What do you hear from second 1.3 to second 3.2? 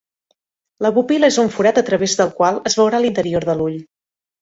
és un forat a través del qual es veurà